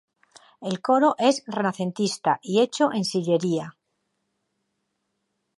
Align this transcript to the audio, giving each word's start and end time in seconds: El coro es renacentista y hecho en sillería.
El 0.69 0.79
coro 0.87 1.11
es 1.19 1.43
renacentista 1.45 2.39
y 2.41 2.61
hecho 2.61 2.91
en 2.91 3.05
sillería. 3.05 3.77